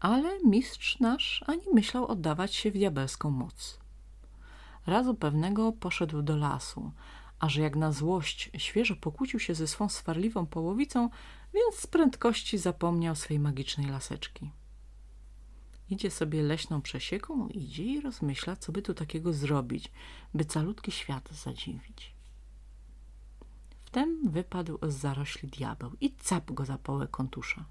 Ale 0.00 0.38
mistrz 0.44 1.00
nasz 1.00 1.44
ani 1.46 1.62
myślał 1.74 2.06
oddawać 2.06 2.54
się 2.54 2.70
w 2.70 2.74
diabelską 2.74 3.30
moc. 3.30 3.78
Razu 4.86 5.14
pewnego 5.14 5.72
poszedł 5.72 6.22
do 6.22 6.36
lasu, 6.36 6.92
a 7.44 7.48
że 7.48 7.62
jak 7.62 7.76
na 7.76 7.92
złość 7.92 8.50
świeżo 8.56 8.96
pokłócił 8.96 9.40
się 9.40 9.54
ze 9.54 9.66
swą 9.66 9.88
swarliwą 9.88 10.46
połowicą, 10.46 11.10
więc 11.54 11.74
z 11.76 11.86
prędkości 11.86 12.58
zapomniał 12.58 13.14
swej 13.16 13.38
magicznej 13.38 13.86
laseczki. 13.86 14.50
Idzie 15.90 16.10
sobie 16.10 16.42
leśną 16.42 16.82
przesieką, 16.82 17.48
idzie 17.48 17.84
i 17.84 18.00
rozmyśla, 18.00 18.56
co 18.56 18.72
by 18.72 18.82
tu 18.82 18.94
takiego 18.94 19.32
zrobić, 19.32 19.92
by 20.34 20.44
calutki 20.44 20.92
świat 20.92 21.28
zadziwić. 21.32 22.14
Wtem 23.84 24.30
wypadł 24.30 24.78
z 24.82 24.94
zarośli 24.94 25.48
diabeł 25.48 25.90
i 26.00 26.14
cap 26.16 26.52
go 26.52 26.64
za 26.64 26.78
połę 26.78 27.08
kontusza. 27.08 27.64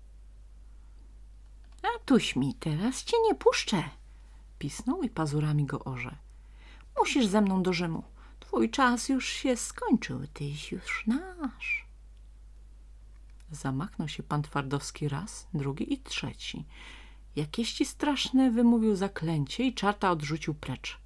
–A 1.95 1.99
tuś 2.05 2.35
mi, 2.35 2.53
teraz 2.53 3.03
cię 3.03 3.17
nie 3.27 3.35
puszczę!– 3.35 3.83
pisnął 4.59 5.03
i 5.03 5.09
pazurami 5.09 5.65
go 5.65 5.83
orze.– 5.83 6.15
Musisz 6.99 7.25
ze 7.25 7.41
mną 7.41 7.63
do 7.63 7.73
Rzymu. 7.73 8.12
Twój 8.53 8.69
czas 8.69 9.09
już 9.09 9.27
się 9.29 9.57
skończył, 9.57 10.27
tyś 10.33 10.71
już 10.71 11.07
nasz. 11.07 11.85
Zamachnął 13.51 14.07
się 14.07 14.23
pan 14.23 14.41
Twardowski 14.41 15.09
raz, 15.09 15.47
drugi 15.53 15.93
i 15.93 15.97
trzeci– 15.97 16.65
Jakieści 17.35 17.85
straszne 17.85 18.51
wymówił 18.51 18.95
zaklęcie 18.95 19.63
i 19.63 19.73
czarta 19.73 20.11
odrzucił 20.11 20.53
precz, 20.53 20.99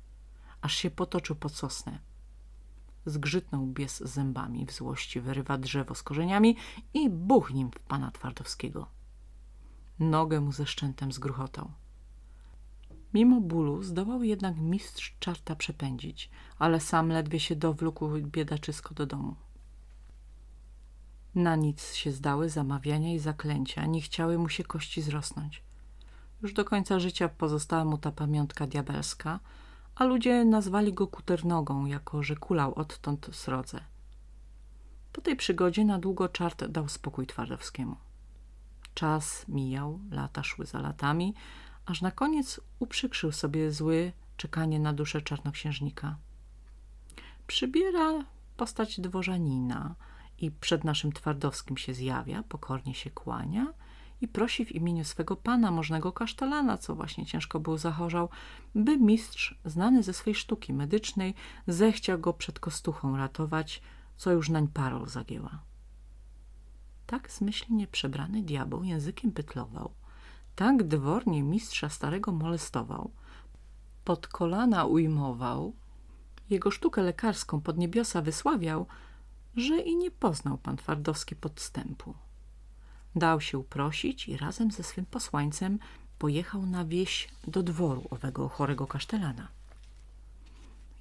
aż 0.61 0.75
się 0.75 0.91
potoczył 0.91 1.35
pod 1.35 1.55
sosnę. 1.55 1.99
Zgrzytnął 3.05 3.65
bies 3.65 3.97
zębami, 3.97 4.65
w 4.65 4.71
złości 4.71 5.21
wyrywa 5.21 5.57
drzewo 5.57 5.95
z 5.95 6.03
korzeniami 6.03 6.55
i 6.93 7.09
buch 7.09 7.53
nim 7.53 7.71
w 7.71 7.79
pana 7.79 8.11
Twardowskiego. 8.11 8.87
Nogę 9.99 10.41
mu 10.41 10.51
ze 10.51 10.65
szczętem 10.65 11.11
zgruchotał. 11.11 11.71
Mimo 13.17 13.41
bólu 13.41 13.83
zdołał 13.83 14.23
jednak 14.23 14.57
mistrz 14.57 15.15
czarta 15.19 15.55
przepędzić, 15.55 16.29
ale 16.59 16.79
sam 16.79 17.09
ledwie 17.09 17.39
się 17.39 17.55
dowlókł 17.55 18.09
biedaczysko 18.21 18.93
do 18.93 19.05
domu. 19.05 19.35
Na 21.35 21.55
nic 21.55 21.93
się 21.93 22.11
zdały 22.11 22.49
zamawiania 22.49 23.13
i 23.13 23.19
zaklęcia, 23.19 23.85
nie 23.85 24.01
chciały 24.01 24.37
mu 24.37 24.49
się 24.49 24.63
kości 24.63 25.01
zrosnąć. 25.01 25.63
Już 26.41 26.53
do 26.53 26.65
końca 26.65 26.99
życia 26.99 27.29
pozostała 27.29 27.85
mu 27.85 27.97
ta 27.97 28.11
pamiątka 28.11 28.67
diabelska, 28.67 29.39
a 29.95 30.05
ludzie 30.05 30.45
nazwali 30.45 30.93
go 30.93 31.07
kuternogą, 31.07 31.85
jako 31.85 32.23
że 32.23 32.35
kulał 32.35 32.73
odtąd 32.75 33.29
srodze. 33.31 33.79
Po 35.13 35.21
tej 35.21 35.35
przygodzie 35.35 35.85
na 35.85 35.99
długo 35.99 36.29
czart 36.29 36.65
dał 36.65 36.89
spokój 36.89 37.27
Twardowskiemu. 37.27 37.95
Czas 38.93 39.47
mijał, 39.47 39.99
lata 40.11 40.43
szły 40.43 40.65
za 40.65 40.79
latami, 40.81 41.33
aż 41.87 42.01
na 42.01 42.11
koniec 42.11 42.61
uprzykrzył 42.79 43.31
sobie 43.31 43.71
zły 43.71 44.11
czekanie 44.37 44.79
na 44.79 44.93
duszę 44.93 45.21
czarnoksiężnika. 45.21 46.17
Przybiera 47.47 48.25
postać 48.57 48.99
dworzanina 48.99 49.95
i 50.37 50.51
przed 50.51 50.83
naszym 50.83 51.13
Twardowskim 51.13 51.77
się 51.77 51.93
zjawia, 51.93 52.43
pokornie 52.43 52.93
się 52.93 53.09
kłania 53.09 53.73
i 54.21 54.27
prosi 54.27 54.65
w 54.65 54.71
imieniu 54.71 55.05
swego 55.05 55.35
pana, 55.35 55.71
możnego 55.71 56.11
kasztelana, 56.11 56.77
co 56.77 56.95
właśnie 56.95 57.25
ciężko 57.25 57.59
był 57.59 57.77
zachorzał, 57.77 58.29
by 58.75 58.97
mistrz, 58.97 59.59
znany 59.65 60.03
ze 60.03 60.13
swej 60.13 60.35
sztuki 60.35 60.73
medycznej, 60.73 61.33
zechciał 61.67 62.19
go 62.19 62.33
przed 62.33 62.59
kostuchą 62.59 63.17
ratować, 63.17 63.81
co 64.17 64.31
już 64.31 64.49
nań 64.49 64.67
parol 64.67 65.07
zagięła. 65.07 65.59
Tak 67.05 67.31
zmyślnie 67.31 67.87
przebrany 67.87 68.43
diabeł 68.43 68.83
językiem 68.83 69.31
pytlował, 69.31 69.91
tak 70.57 70.83
dwornie 70.83 71.43
mistrza 71.43 71.89
starego 71.89 72.31
molestował, 72.31 73.11
pod 74.05 74.27
kolana 74.27 74.85
ujmował, 74.85 75.73
jego 76.49 76.71
sztukę 76.71 77.01
lekarską 77.01 77.61
pod 77.61 77.77
niebiosa 77.77 78.21
wysławiał, 78.21 78.85
że 79.55 79.79
i 79.79 79.95
nie 79.95 80.11
poznał 80.11 80.57
pan 80.57 80.77
Twardowski 80.77 81.35
podstępu. 81.35 82.13
Dał 83.15 83.41
się 83.41 83.57
uprosić 83.57 84.27
i 84.27 84.37
razem 84.37 84.71
ze 84.71 84.83
swym 84.83 85.05
posłańcem 85.05 85.79
pojechał 86.19 86.65
na 86.65 86.85
wieś 86.85 87.27
do 87.47 87.63
dworu 87.63 88.07
owego 88.09 88.49
chorego 88.49 88.87
kasztelana. 88.87 89.47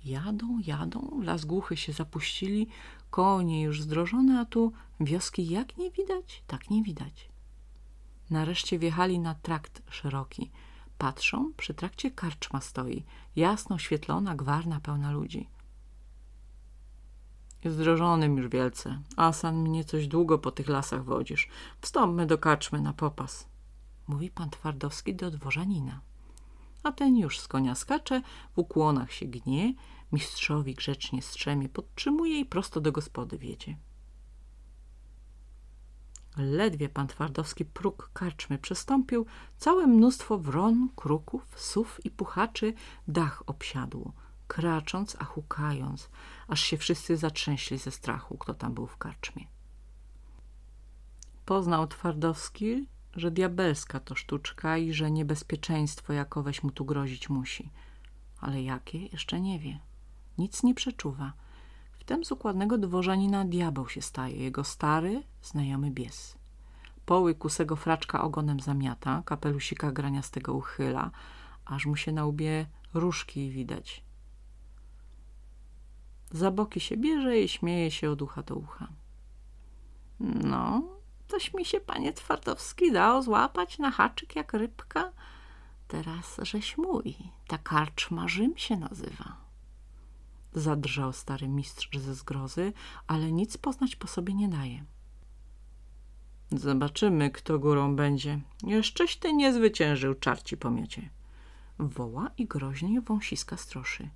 Jadą, 0.05 0.59
jadą, 0.67 1.21
las 1.23 1.45
głuchy 1.45 1.77
się 1.77 1.93
zapuścili, 1.93 2.69
konie 3.11 3.63
już 3.63 3.83
zdrożone, 3.83 4.41
a 4.41 4.45
tu 4.45 4.73
wioski 5.01 5.49
jak 5.49 5.77
nie 5.77 5.91
widać, 5.91 6.43
tak 6.47 6.71
nie 6.71 6.83
widać. 6.83 7.36
Nareszcie 8.31 8.79
wjechali 8.79 9.19
na 9.19 9.35
trakt 9.35 9.83
szeroki. 9.91 10.51
Patrzą, 10.99 11.53
przy 11.57 11.75
trakcie 11.75 12.11
karczma 12.11 12.61
stoi, 12.61 13.05
jasno 13.37 13.77
oświetlona, 13.77 14.35
gwarna, 14.35 14.81
pełna 14.81 15.13
ludzi. 15.13 15.49
Zdrożonym 17.65 18.37
już 18.37 18.49
wielce. 18.49 19.03
Asan 19.17 19.57
mnie 19.57 19.85
coś 19.85 20.09
długo 20.09 20.39
po 20.39 20.51
tych 20.51 20.69
lasach 20.69 21.05
wodzisz. 21.05 21.49
Wstąpmy 21.81 22.27
do 22.27 22.39
karczmy 22.39 22.81
na 22.81 22.93
popas. 22.93 23.49
Mówi 24.09 24.31
pan 24.31 24.51
Twardowski 24.51 25.15
do 25.15 25.31
dworzanina. 25.31 26.01
A 26.83 26.93
ten 26.93 27.17
już 27.17 27.41
z 27.41 27.49
konia 27.49 27.75
skacze, 27.75 28.23
w 28.55 28.59
ukłonach 28.59 29.13
się 29.13 29.27
gnie, 29.27 29.75
mistrzowi 30.13 30.75
grzecznie 30.75 31.23
strzemie, 31.23 31.69
podtrzymuje 31.69 32.41
i 32.41 32.45
prosto 32.45 32.81
do 32.81 32.93
gospody 32.93 33.39
wiedzie. 33.39 33.77
Ledwie 36.37 36.89
pan 36.89 37.07
Twardowski 37.07 37.65
próg 37.65 38.11
karczmy 38.13 38.59
przestąpił, 38.59 39.27
całe 39.57 39.87
mnóstwo 39.87 40.39
wron, 40.39 40.89
kruków, 40.97 41.61
sów 41.61 42.01
i 42.05 42.11
puchaczy 42.11 42.75
dach 43.09 43.43
obsiadło, 43.47 44.13
kracząc, 44.49 45.17
a 45.19 45.25
hukając, 45.25 46.11
aż 46.49 46.61
się 46.61 46.77
wszyscy 46.77 47.17
zatrzęśli 47.17 47.79
ze 47.79 47.91
strachu, 47.91 48.39
kto 48.39 48.55
tam 48.55 48.75
był 48.75 48.87
w 48.87 48.97
karczmie. 48.97 49.47
Poznał 51.45 51.87
Twardowski, 51.87 52.87
że 53.13 53.31
diabelska 53.31 54.01
to 54.01 54.15
sztuczka 54.15 54.79
i 54.79 54.93
że 54.93 55.11
niebezpieczeństwo 55.11 56.13
jakoweś 56.13 56.63
mu 56.63 56.71
tu 56.71 56.85
grozić 56.85 57.29
musi. 57.29 57.71
Ale 58.41 58.63
jakie, 58.63 59.07
jeszcze 59.07 59.41
nie 59.41 59.59
wie. 59.59 59.81
Nic 60.39 60.63
nie 60.63 60.75
przeczuwa. 60.75 61.33
Wtem 62.07 62.25
z 62.25 62.33
układnego 62.33 62.79
dworzanina 62.79 63.45
diabeł 63.45 63.89
się 63.89 64.03
staje, 64.03 64.37
jego 64.37 64.65
stary, 64.65 65.23
znajomy 65.43 65.91
bies. 65.91 66.39
Poły 67.07 67.35
kusego 67.35 67.77
fraczka 67.77 68.23
ogonem 68.23 68.61
zamiata, 68.61 69.23
kapelusika 69.25 69.93
graniastego 69.93 70.55
uchyla, 70.55 71.11
aż 71.65 71.87
mu 71.87 71.97
się 71.97 72.13
na 72.13 72.25
łbie 72.25 72.67
różki 72.95 73.51
widać. 73.51 74.05
Za 76.31 76.51
boki 76.51 76.81
się 76.81 76.97
bierze 76.97 77.39
i 77.39 77.49
śmieje 77.49 77.91
się 77.91 78.11
od 78.11 78.23
ucha 78.23 78.43
do 78.43 78.55
ucha. 78.55 78.89
No, 80.21 80.83
toś 81.29 81.55
mi 81.55 81.65
się, 81.65 81.81
panie 81.81 82.13
Twardowski, 82.13 82.93
dał 82.93 83.23
złapać 83.23 83.79
na 83.79 83.91
haczyk 83.91 84.37
jak 84.37 84.53
rybka. 84.53 85.13
Teraz 85.89 86.41
żeś 86.43 86.79
mój, 86.79 87.17
ta 87.47 87.59
karczma 87.59 88.29
Rzym 88.29 88.57
się 88.57 88.77
nazywa. 88.77 89.46
Zadrżał 90.57 91.13
stary 91.13 91.49
mistrz 91.49 91.99
ze 91.99 92.15
zgrozy, 92.15 92.73
ale 93.07 93.33
nic 93.33 93.57
poznać 93.57 93.97
po 93.97 94.07
sobie 94.07 94.35
nie 94.35 94.49
daje. 94.49 94.85
Zobaczymy, 96.53 97.31
kto 97.31 97.59
górą 97.59 97.97
będzie. 97.97 98.41
Jeszcześ 98.63 99.17
ty 99.17 99.33
nie 99.33 99.53
zwyciężył 99.53 100.15
czarci 100.15 100.57
pomiocie. 100.57 101.11
Woła 101.79 102.31
i 102.39 102.47
groźnie 102.47 103.01
wąsiska 103.01 103.57
stroszy. 103.57 104.11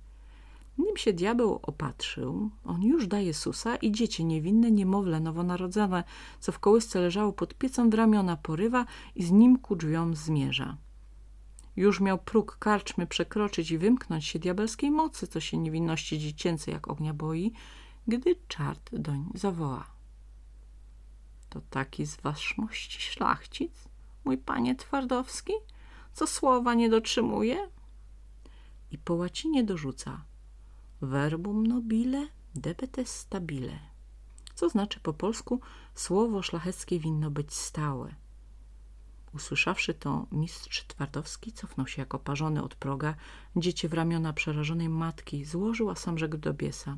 Nim 0.77 0.97
się 0.97 1.13
diabeł 1.13 1.59
opatrzył, 1.61 2.49
on 2.65 2.83
już 2.83 3.07
daje 3.07 3.33
susa 3.33 3.75
i 3.75 3.91
dziecię 3.91 4.23
niewinne 4.23 4.71
niemowlę 4.71 5.19
nowonarodzone, 5.19 6.03
co 6.39 6.51
w 6.51 6.59
kołysce 6.59 6.99
leżało 6.99 7.33
pod 7.33 7.53
piecą 7.53 7.89
w 7.89 7.93
ramiona 7.93 8.37
porywa 8.37 8.85
i 9.15 9.23
z 9.23 9.31
nim 9.31 9.59
ku 9.59 9.75
drzwiom 9.75 10.15
zmierza. 10.15 10.77
Już 11.75 11.99
miał 11.99 12.17
próg 12.17 12.57
karczmy 12.59 13.07
przekroczyć 13.07 13.71
i 13.71 13.77
wymknąć 13.77 14.25
się 14.25 14.39
diabelskiej 14.39 14.91
mocy, 14.91 15.27
co 15.27 15.39
się 15.39 15.57
niewinności 15.57 16.19
dziecięcej 16.19 16.73
jak 16.73 16.87
ognia 16.87 17.13
boi, 17.13 17.51
gdy 18.07 18.35
czart 18.47 18.95
doń 18.95 19.29
zawoła. 19.33 19.91
To 21.49 21.61
taki 21.69 22.05
z 22.05 22.15
waszmości 22.15 23.01
szlachcic, 23.01 23.71
mój 24.25 24.37
panie 24.37 24.75
Twardowski, 24.75 25.53
co 26.13 26.27
słowa 26.27 26.73
nie 26.73 26.89
dotrzymuje? 26.89 27.69
I 28.91 28.97
po 28.97 29.13
łacinie 29.13 29.63
dorzuca 29.63 30.25
verbum 31.01 31.67
nobile 31.67 32.27
debete 32.55 33.05
stabile, 33.05 33.79
co 34.55 34.69
znaczy 34.69 34.99
po 34.99 35.13
polsku 35.13 35.61
słowo 35.95 36.41
szlacheckie 36.41 36.99
winno 36.99 37.31
być 37.31 37.53
stałe. 37.53 38.20
Usłyszawszy 39.33 39.93
to, 39.93 40.27
mistrz 40.31 40.85
Twardowski 40.87 41.51
cofnął 41.51 41.87
się 41.87 42.01
jako 42.01 42.19
parzony 42.19 42.63
od 42.63 42.75
proga, 42.75 43.15
dziecię 43.55 43.89
w 43.89 43.93
ramiona 43.93 44.33
przerażonej 44.33 44.89
matki 44.89 45.45
złożył, 45.45 45.89
a 45.89 45.95
sam 45.95 46.17
rzekł 46.17 46.37
do 46.37 46.53
biesa. 46.53 46.97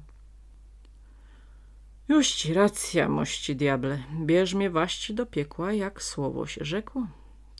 Już 2.07 2.31
ci 2.31 2.53
racja, 2.53 3.09
mości 3.09 3.55
diable, 3.55 4.03
bierz 4.25 4.53
mnie 4.53 4.69
waść 4.69 5.13
do 5.13 5.25
piekła, 5.25 5.73
jak 5.73 6.03
słowo 6.03 6.47
się 6.47 6.65
rzekło, 6.65 7.07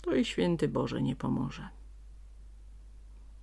to 0.01 0.15
i 0.15 0.25
święty 0.25 0.67
Boże 0.67 1.01
nie 1.01 1.15
pomoże. 1.15 1.69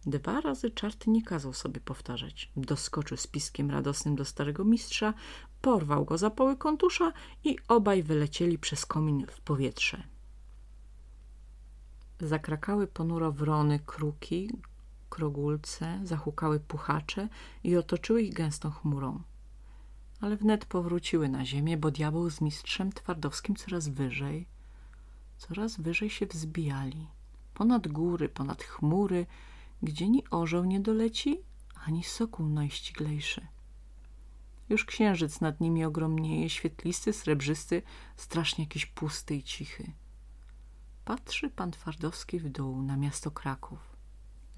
Dwa 0.06 0.40
razy 0.40 0.70
czart 0.70 1.06
nie 1.06 1.22
kazał 1.22 1.52
sobie 1.52 1.80
powtarzać. 1.80 2.52
Doskoczył 2.56 3.16
z 3.16 3.26
piskiem 3.26 3.70
radosnym 3.70 4.16
do 4.16 4.24
starego 4.24 4.64
mistrza, 4.64 5.14
porwał 5.60 6.04
go 6.04 6.18
za 6.18 6.30
poły 6.30 6.56
kontusza 6.56 7.12
i 7.44 7.56
obaj 7.68 8.02
wylecieli 8.02 8.58
przez 8.58 8.86
komin 8.86 9.26
w 9.26 9.40
powietrze. 9.40 10.02
Zakrakały 12.20 12.86
ponuro 12.86 13.32
wrony, 13.32 13.78
kruki, 13.86 14.50
krogulce, 15.10 16.00
zahukały 16.04 16.60
puchacze 16.60 17.28
i 17.64 17.76
otoczyły 17.76 18.22
ich 18.22 18.34
gęstą 18.34 18.70
chmurą. 18.70 19.22
Ale 20.20 20.36
wnet 20.36 20.64
powróciły 20.64 21.28
na 21.28 21.44
ziemię, 21.44 21.76
bo 21.76 21.90
diabeł 21.90 22.30
z 22.30 22.40
mistrzem 22.40 22.92
Twardowskim 22.92 23.56
coraz 23.56 23.88
wyżej, 23.88 24.46
coraz 25.38 25.80
wyżej 25.80 26.10
się 26.10 26.26
wzbijali. 26.26 27.06
Ponad 27.54 27.88
góry, 27.88 28.28
ponad 28.28 28.62
chmury, 28.62 29.26
gdzie 29.82 30.08
ni 30.08 30.24
orzeł 30.30 30.64
nie 30.64 30.80
doleci, 30.80 31.40
ani 31.86 32.04
sokół 32.04 32.48
najściglejszy. 32.48 33.46
Już 34.68 34.84
księżyc 34.84 35.40
nad 35.40 35.60
nimi 35.60 35.84
ogromnieje, 35.84 36.50
świetlisty, 36.50 37.12
srebrzysty, 37.12 37.82
strasznie 38.16 38.64
jakiś 38.64 38.86
pusty 38.86 39.36
i 39.36 39.42
cichy. 39.42 39.92
Patrzy 41.04 41.50
pan 41.50 41.70
Twardowski 41.70 42.40
w 42.40 42.48
dół 42.48 42.82
na 42.82 42.96
miasto 42.96 43.30
Kraków, 43.30 43.78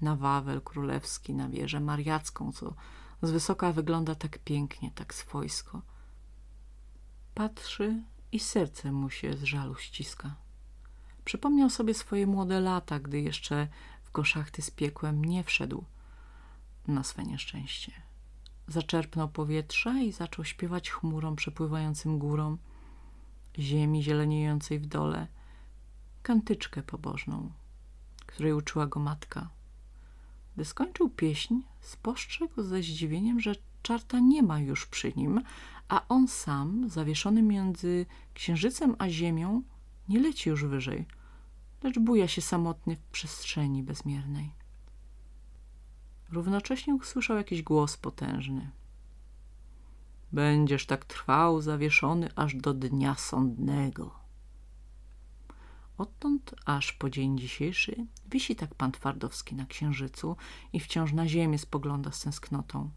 na 0.01 0.15
Wawel 0.15 0.61
Królewski, 0.61 1.33
na 1.33 1.49
wieżę 1.49 1.79
mariacką, 1.79 2.51
co 2.51 2.73
z 3.21 3.31
wysoka 3.31 3.71
wygląda 3.71 4.15
tak 4.15 4.39
pięknie, 4.39 4.91
tak 4.91 5.13
swojsko. 5.13 5.81
Patrzy 7.33 8.03
i 8.31 8.39
serce 8.39 8.91
mu 8.91 9.09
się 9.09 9.37
z 9.37 9.43
żalu 9.43 9.75
ściska. 9.75 10.35
Przypomniał 11.25 11.69
sobie 11.69 11.93
swoje 11.93 12.27
młode 12.27 12.59
lata, 12.59 12.99
gdy 12.99 13.21
jeszcze 13.21 13.67
w 14.03 14.11
goszachty 14.11 14.61
z 14.61 14.71
piekłem 14.71 15.25
nie 15.25 15.43
wszedł 15.43 15.85
na 16.87 17.03
swe 17.03 17.23
nieszczęście. 17.23 17.91
Zaczerpnął 18.67 19.29
powietrza 19.29 19.99
i 19.99 20.11
zaczął 20.11 20.45
śpiewać 20.45 20.91
chmurą 20.91 21.35
przepływającym 21.35 22.19
górą, 22.19 22.57
ziemi 23.59 24.03
zieleniejącej 24.03 24.79
w 24.79 24.85
dole– 24.85 25.27
kantyczkę 26.23 26.83
pobożną, 26.83 27.51
której 28.25 28.53
uczyła 28.53 28.87
go 28.87 28.99
matka. 28.99 29.49
Gdy 30.55 30.65
skończył 30.65 31.09
pieśń, 31.09 31.55
spostrzegł 31.81 32.63
ze 32.63 32.81
zdziwieniem, 32.81 33.39
że 33.39 33.55
czarta 33.81 34.19
nie 34.19 34.43
ma 34.43 34.59
już 34.59 34.85
przy 34.85 35.13
nim, 35.15 35.41
a 35.89 36.07
on 36.09 36.27
sam, 36.27 36.89
zawieszony 36.89 37.41
między 37.41 38.05
księżycem 38.33 38.95
a 38.99 39.09
ziemią, 39.09 39.63
nie 40.09 40.19
leci 40.19 40.49
już 40.49 40.65
wyżej, 40.65 41.05
lecz 41.83 41.99
buja 41.99 42.27
się 42.27 42.41
samotnie 42.41 42.95
w 42.95 43.03
przestrzeni 43.03 43.83
bezmiernej. 43.83 44.51
Równocześnie 46.31 46.95
usłyszał 46.95 47.37
jakiś 47.37 47.63
głos 47.63 47.97
potężny. 47.97 48.71
Będziesz 50.31 50.85
tak 50.85 51.05
trwał 51.05 51.61
zawieszony 51.61 52.29
aż 52.35 52.55
do 52.55 52.73
dnia 52.73 53.15
sądnego. 53.15 54.22
Odtąd 55.97 56.55
aż 56.65 56.93
po 56.93 57.09
dzień 57.09 57.37
dzisiejszy 57.37 58.05
wisi 58.29 58.55
tak 58.55 58.75
pan 58.75 58.91
Twardowski 58.91 59.55
na 59.55 59.65
księżycu 59.65 60.35
i 60.73 60.79
wciąż 60.79 61.13
na 61.13 61.27
ziemię 61.27 61.57
spogląda 61.57 62.11
z 62.11 62.21
tęsknotą. 62.21 62.89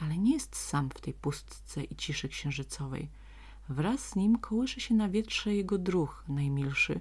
Ale 0.00 0.18
nie 0.18 0.32
jest 0.32 0.56
sam 0.56 0.90
w 0.90 1.00
tej 1.00 1.14
pustce 1.14 1.84
i 1.84 1.96
ciszy 1.96 2.28
księżycowej. 2.28 3.10
Wraz 3.68 4.08
z 4.08 4.16
nim 4.16 4.38
kołysze 4.38 4.80
się 4.80 4.94
na 4.94 5.08
wietrze 5.08 5.54
jego 5.54 5.78
druh 5.78 6.24
najmilszy, 6.28 7.00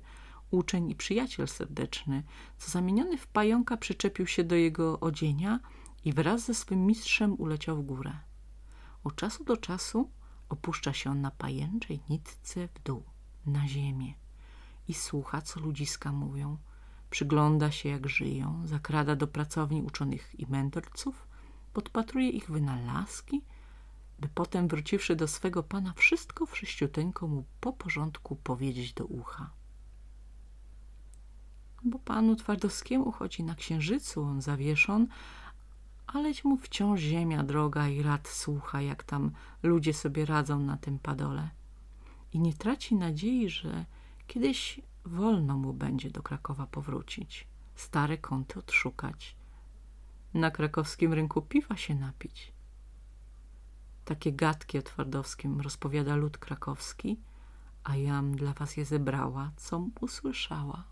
uczeń 0.52 0.90
i 0.90 0.96
przyjaciel 0.96 1.48
serdeczny, 1.48 2.24
co 2.58 2.72
zamieniony 2.72 3.18
w 3.18 3.28
pająka 3.28 3.78
przyczepił 3.78 4.28
się 4.28 4.44
do 4.44 4.56
jego 4.56 5.00
odzienia 5.00 5.60
i 6.06 6.14
wraz 6.14 6.46
ze 6.46 6.54
swym 6.54 6.86
mistrzem 6.86 7.34
uleciał 7.34 7.78
w 7.78 7.86
górę. 7.86 8.14
Od 9.04 9.16
czasu 9.16 9.44
do 9.44 9.58
czasu 9.58 10.10
opuszcza 10.50 10.94
się 10.94 11.10
on 11.10 11.22
na 11.22 11.32
pajęczej 11.32 12.00
nitce 12.10 12.68
w 12.68 12.84
dół, 12.84 13.04
na 13.46 13.68
ziemię 13.68 14.25
i 14.88 14.94
słucha, 14.94 15.42
co 15.42 15.60
ludziska 15.60 16.12
mówią. 16.12 16.58
Przygląda 17.10 17.72
się, 17.72 17.90
jak 17.90 18.10
żyją, 18.10 18.68
zakrada 18.68 19.16
do 19.16 19.28
pracowni 19.28 19.82
uczonych 19.82 20.40
i 20.40 20.48
mędrców, 20.48 21.28
podpatruje 21.74 22.30
ich 22.30 22.52
wynalazki, 22.52 23.42
by 24.20 24.30
potem 24.36 24.68
wróciwszy 24.68 25.16
do 25.16 25.28
swego 25.28 25.64
pana 25.64 25.94
wszystko 25.94 26.46
wszyściuteńko 26.46 27.28
mu 27.28 27.46
po 27.62 27.74
porządku 27.74 28.36
powiedzieć 28.36 28.94
do 28.94 29.06
ucha. 29.06 29.50
Bo 31.84 32.00
panu 32.00 32.36
Twardowskiemu 32.36 33.12
chodzi 33.12 33.44
na 33.44 33.56
księżycu, 33.56 34.24
on 34.24 34.42
zawieszon, 34.42 35.08
aleć 36.08 36.44
mu 36.44 36.58
wciąż 36.58 37.00
ziemia 37.00 37.44
droga 37.44 37.88
i 37.88 38.02
rad 38.02 38.28
słucha, 38.28 38.82
jak 38.82 39.04
tam 39.04 39.32
ludzie 39.64 39.94
sobie 39.94 40.26
radzą 40.26 40.60
na 40.60 40.78
tym 40.78 41.00
padole. 41.00 41.50
I 42.34 42.40
nie 42.40 42.54
traci 42.54 42.96
nadziei, 42.96 43.50
że 43.50 43.86
Kiedyś 44.28 44.82
wolno 45.06 45.58
mu 45.58 45.74
będzie 45.74 46.12
do 46.12 46.24
Krakowa 46.24 46.68
powrócić, 46.68 47.48
stare 47.76 48.18
kąty 48.18 48.60
odszukać, 48.60 49.36
na 50.34 50.52
krakowskim 50.52 51.14
rynku 51.14 51.42
piwa 51.42 51.78
się 51.78 51.96
napić. 51.96 52.54
Takie 54.06 54.34
gadki 54.34 54.78
o 54.78 54.82
Twardowskim 54.82 55.62
rozpowiada 55.62 56.16
lud 56.16 56.38
krakowski, 56.38 57.20
a 57.84 57.96
jam 57.96 58.36
dla 58.36 58.54
was 58.54 58.78
je 58.78 58.86
zebrała, 58.86 59.52
com 59.58 59.92
usłyszała. 60.02 60.84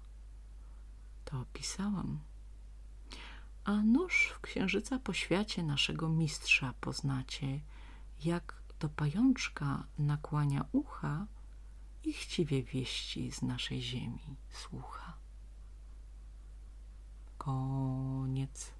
To 1.25 1.39
opisałam. 1.39 2.19
A 3.63 3.71
nóż 3.71 4.33
w 4.35 4.41
księżyca 4.41 4.99
po 4.99 5.13
świecie 5.13 5.63
naszego 5.63 6.09
mistrza 6.09 6.73
poznacie, 6.81 7.59
jak 8.25 8.63
do 8.79 8.89
pajączka 8.89 9.83
nakłania 9.99 10.65
ucha, 10.71 11.27
i 12.03 12.13
chciwie 12.13 12.63
wieści 12.63 13.31
z 13.31 13.41
naszej 13.41 13.81
ziemi 13.81 14.35
słucha. 14.49 15.17
Koniec. 17.37 18.72